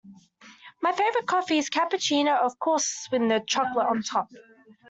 [0.81, 4.29] My favourite coffee is cappuccino, of course with no chocolate on the top